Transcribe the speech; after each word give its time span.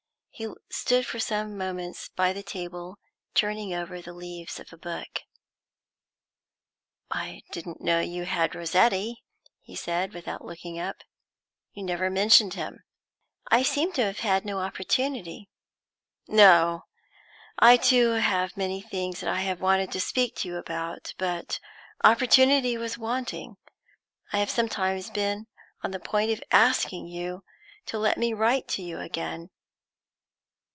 He 0.33 0.47
stood 0.71 1.05
for 1.05 1.19
some 1.19 1.55
moments 1.55 2.09
by 2.09 2.33
the 2.33 2.41
table, 2.41 2.97
turning 3.35 3.75
over 3.75 4.01
the 4.01 4.13
leaves 4.13 4.59
of 4.59 4.73
a 4.73 4.77
book. 4.77 5.21
"I 7.11 7.43
didn't 7.51 7.79
know 7.79 7.99
you 7.99 8.25
had 8.25 8.55
Rossetti," 8.55 9.21
he 9.61 9.75
said, 9.75 10.13
without 10.15 10.43
looking 10.43 10.79
up. 10.79 10.95
"You 11.73 11.83
never 11.83 12.09
mentioned 12.09 12.55
him." 12.55 12.79
"I 13.49 13.61
seem 13.61 13.91
to 13.91 14.03
have 14.03 14.19
had 14.21 14.43
no 14.43 14.59
opportunity." 14.61 15.47
"No. 16.27 16.85
I 17.59 17.77
too 17.77 18.11
have 18.13 18.57
many 18.57 18.81
things 18.81 19.19
that 19.19 19.29
I 19.29 19.41
have 19.41 19.61
wanted 19.61 19.91
to 19.91 20.01
speak 20.01 20.35
to 20.37 20.47
you 20.47 20.55
about, 20.57 21.13
but 21.19 21.59
opportunity 22.03 22.77
was 22.79 22.97
wanting. 22.97 23.57
I 24.33 24.39
have 24.39 24.49
sometimes 24.49 25.11
been 25.11 25.45
on 25.83 25.91
the 25.91 25.99
point 25.99 26.31
of 26.31 26.41
asking 26.51 27.05
you 27.09 27.43
to 27.85 27.99
let 27.99 28.17
me 28.17 28.33
write 28.33 28.67
to 28.69 28.81
you 28.81 28.97
again." 28.99 29.51